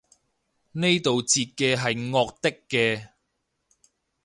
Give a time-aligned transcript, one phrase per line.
[0.71, 3.09] 呢度截嘅係惡啲嘅